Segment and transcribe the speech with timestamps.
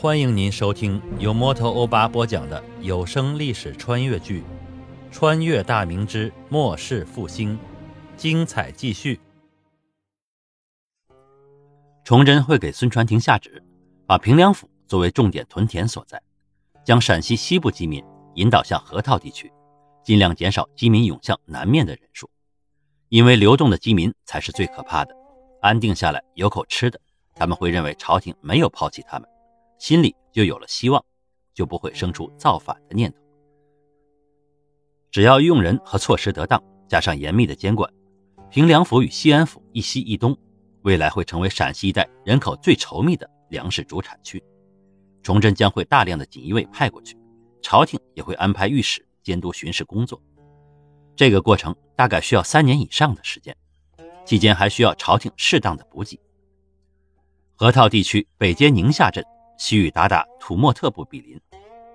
[0.00, 4.42] 欢迎您收听由摩托欧巴播讲的有声历史穿越剧
[5.12, 7.56] 《穿越大明之末世复兴》，
[8.16, 9.18] 精彩继续。
[12.04, 13.60] 崇祯会给孙传庭下旨，
[14.06, 16.22] 把平凉府作为重点屯田所在，
[16.84, 18.00] 将陕西西部饥民
[18.36, 19.52] 引导向河套地区，
[20.04, 22.30] 尽量减少饥民涌向南面的人数，
[23.08, 25.12] 因为流动的饥民才是最可怕的。
[25.60, 27.00] 安定下来，有口吃的，
[27.34, 29.28] 他们会认为朝廷没有抛弃他们，
[29.78, 31.04] 心里就有了希望，
[31.54, 33.18] 就不会生出造反的念头。
[35.10, 37.92] 只要用人和措施得当，加上严密的监管，
[38.50, 40.36] 平凉府与西安府一西一东，
[40.82, 44.42] 未来会成为陕西一带人口最稠密的粮食主产区。
[45.22, 47.16] 崇祯将会大量的锦衣卫派过去，
[47.62, 50.20] 朝廷也会安排御史监督巡视工作。
[51.16, 53.56] 这个过程大概需要三年以上的时间。
[54.24, 56.20] 期间还需要朝廷适当的补给。
[57.54, 59.24] 河套地区北接宁夏镇，
[59.58, 61.38] 西域鞑靼、土默特部比邻，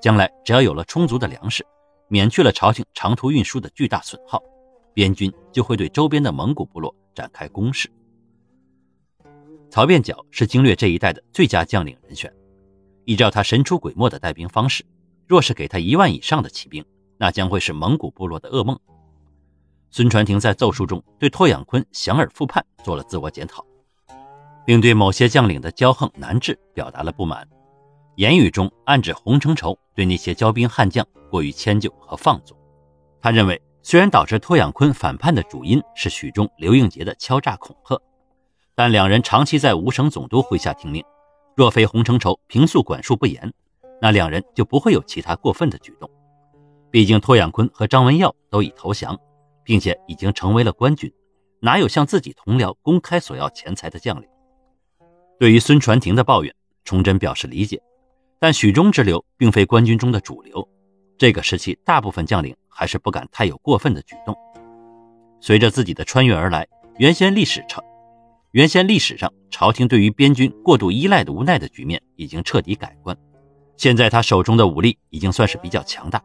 [0.00, 1.64] 将来只要有了充足的粮食，
[2.08, 4.42] 免去了朝廷长途运输的巨大损耗，
[4.94, 7.88] 边军就会对周边的蒙古部落展开攻势。
[9.68, 12.34] 曹变脚是经略这一带的最佳将领人选，
[13.04, 14.84] 依照他神出鬼没的带兵方式，
[15.28, 16.84] 若是给他一万以上的骑兵，
[17.18, 18.76] 那将会是蒙古部落的噩梦。
[19.90, 23.64] 孙传庭在奏书中对拓养坤降而复叛做了自我检讨，
[24.64, 27.48] 并对某些将领的骄横难治表达了不满，
[28.16, 32.56] 言语中暗指洪承畴对那些骄兵悍将过于迁就和放纵。
[33.20, 38.00] 他认为，虽然导致托养坤反叛的主因是许中、刘应杰的敲诈恐吓，
[38.74, 41.04] 但两人长期在五省总督麾下听命，
[41.56, 43.52] 若非洪承畴平素管束不严，
[44.00, 46.10] 那两人就不会有其他过分的举动。
[46.90, 49.18] 毕竟，托养坤和张文耀都已投降。
[49.62, 51.12] 并且已经成为了官军，
[51.60, 54.28] 哪有向自己同僚公开索要钱财的将领？
[55.40, 57.80] 对于孙传庭的抱怨，崇祯表示理解，
[58.38, 60.68] 但许中之流并非官军中的主流，
[61.16, 64.36] 这个时期大部分将领还是不敢太有过分的举动。
[65.40, 66.68] 随着自己的穿越而来，
[66.98, 67.82] 原先历史上，
[68.50, 73.16] 原先历史上朝廷对于边军过度依赖的无奈的局面已经彻底改观，
[73.78, 76.22] 现在他手中的武力已经算是比较强大。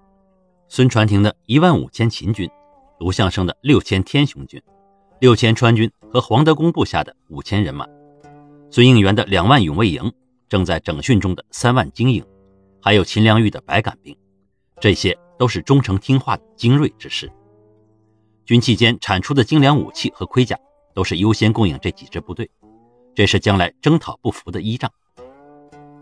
[0.68, 2.50] 孙传庭的一万五千秦军。
[3.00, 4.62] 卢象升的六千天雄军、
[5.20, 7.86] 六千川军和黄德功部下的五千人马，
[8.76, 10.12] 孙应元的两万勇卫营，
[10.50, 12.22] 正在整训中的三万精英，
[12.82, 14.14] 还有秦良玉的百杆兵，
[14.82, 17.32] 这些都是忠诚听话的精锐之师。
[18.44, 20.60] 军期间产出的精良武器和盔甲，
[20.94, 22.52] 都是优先供应这几支部队，
[23.14, 24.92] 这是将来征讨不服的依仗。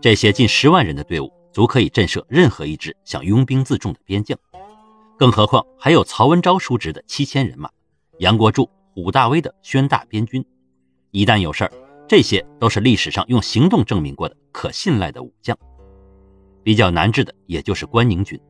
[0.00, 4.36] 这些近十万人的队伍，足可以震慑任何一支想拥兵自重的边将。
[5.16, 7.70] 更何况还有曹文昭叔侄的七千人马，
[8.18, 10.44] 杨国柱、虎大威的宣大边军，
[11.12, 11.70] 一旦有事儿，
[12.06, 15.56] 这些都是历史上用行动证明过的可信赖的武将。
[16.62, 18.40] 比较难治的也就是关宁军，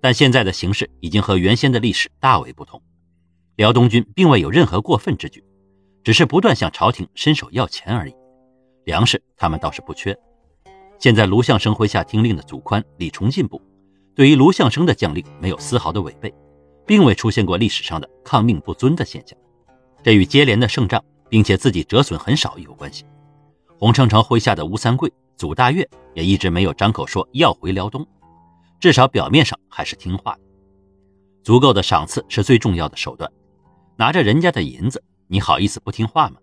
[0.00, 2.82] 但现在的形势已经和原先的历史大为不同。
[3.56, 5.44] 辽东军并未有任何过分之举，
[6.02, 8.14] 只是不断向朝廷伸手要钱而已。
[8.84, 10.16] 粮食他们倒是不缺。
[10.98, 13.60] 现在卢象升麾下听令的祖宽、李崇进部。
[14.14, 16.32] 对于卢象升的将令没有丝毫的违背，
[16.86, 19.38] 并未出现过历史上的抗命不尊的现象，
[20.02, 23.06] 这与接连的胜仗并且自己折损很少有关系。
[23.78, 28.06] 洪承畴麾下的吴三桂、祖大岳也一直没有张口说要回辽东，
[28.78, 30.40] 至少表面上还是听话的。
[31.42, 33.32] 足够的赏赐是最重要的手段，
[33.96, 36.36] 拿着人家的银子，你好意思不听话吗？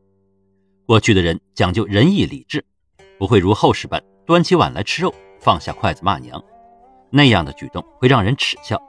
[0.87, 2.65] 过去的人讲究仁义礼智，
[3.19, 6.43] 不会如后世般端起碗来吃肉，放下筷子骂娘。
[7.11, 8.81] 那样的举动会让人耻笑，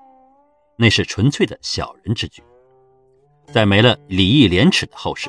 [0.78, 2.42] 那是纯粹的小人之举。
[3.52, 5.28] 在没了礼义廉耻的后世，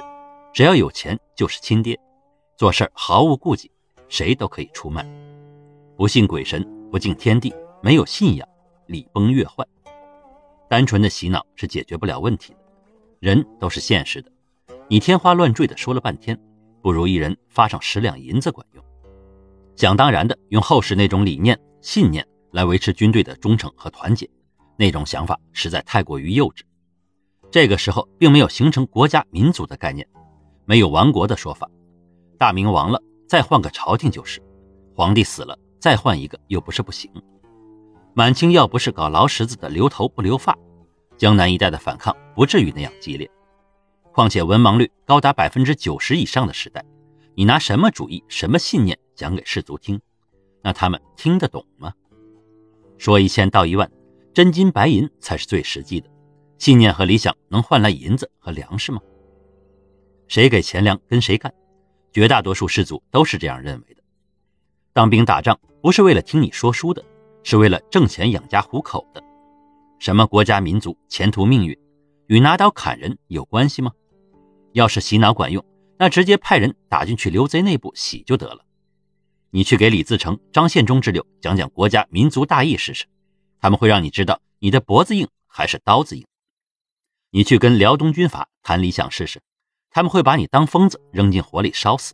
[0.53, 2.00] 只要有钱就是亲爹，
[2.57, 3.72] 做事毫无顾忌，
[4.09, 5.06] 谁都可以出卖。
[5.95, 8.47] 不信鬼神，不敬天地，没有信仰，
[8.88, 9.66] 礼崩乐坏。
[10.69, 12.59] 单纯的洗脑是解决不了问题的。
[13.19, 14.31] 人都是现实的，
[14.88, 16.39] 你天花乱坠的说了半天，
[16.81, 18.83] 不如一人发上十两银子管用。
[19.75, 22.25] 想当然的用后世那种理念信念。
[22.51, 24.30] 来维持军队的忠诚和团结，
[24.75, 26.63] 那种想法实在太过于幼稚。
[27.50, 30.06] 这个时候并没有形成国家民族的概念，
[30.71, 31.69] 没有亡国的说法。
[32.38, 34.39] 大明亡了，再换个朝廷就是；
[34.95, 37.12] 皇帝死了，再换一个又不是不行。
[38.13, 40.57] 满清要不是搞劳什子的留头不留发，
[41.18, 43.29] 江南一带的反抗不至于那样激烈。
[44.13, 46.85] 况且文盲率高达百分之九十以上的时代，
[47.35, 50.00] 你拿什么主义、什么信念讲给士卒听？
[50.62, 51.94] 那他们听得懂吗？
[52.97, 53.91] 说一千道一万，
[54.33, 56.09] 真金白银才是最实际的。
[56.57, 59.01] 信念和理想能换来银子和粮食吗？
[60.31, 61.54] 谁给钱粮跟谁干，
[62.13, 64.01] 绝大多数士族都是这样认为的。
[64.94, 67.04] 当兵打仗不是为了听你说书的，
[67.44, 69.22] 是为了挣钱养家糊口的。
[70.00, 71.78] 什么国家民族、前途命运，
[72.28, 73.92] 与拿刀砍人有关系吗？
[74.72, 75.66] 要是洗脑管用，
[75.98, 78.63] 那直接派人打进去刘贼内部洗就得了。
[79.50, 83.06] 你去给李自成、张献忠之流讲讲国家民族大义试试，
[83.60, 86.25] 他们会让你知道你的脖子硬还是刀子硬。
[87.31, 89.42] 你去跟辽东军阀谈理想试试，
[89.92, 92.14] 他们会把你当疯子扔进火里烧死。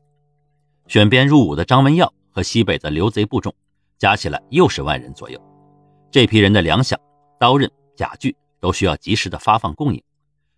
[0.88, 3.54] 选边入伍的张文耀和西北的刘贼部众，
[3.98, 5.42] 加起来又是万人左右。
[6.12, 6.98] 这批人的粮饷、
[7.40, 10.04] 刀刃、甲具都需要及时的发放供应，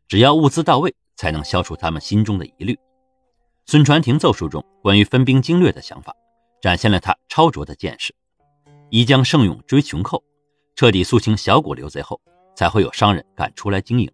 [0.07, 2.77] 只要物资到位，才能消除他们心中的疑虑。
[3.65, 6.15] 孙传庭奏书中关于分兵经略的想法。
[6.61, 8.13] 展现了他超卓的见识。
[8.89, 10.21] 宜将胜勇追穷寇，
[10.75, 12.19] 彻底肃清小股刘贼后，
[12.53, 14.11] 才会有商人敢出来经营，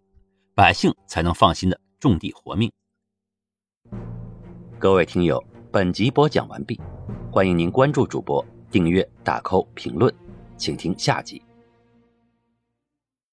[0.54, 2.70] 百姓才能放心的种地活命。
[4.78, 5.42] 各位听友，
[5.72, 6.78] 本集播讲完毕，
[7.30, 10.12] 欢迎您关注主播，订阅、打 call、评论，
[10.58, 11.40] 请听下集。